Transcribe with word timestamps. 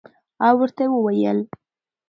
او 0.47 0.53
ورته 0.59 0.83
ووېل 0.89 1.39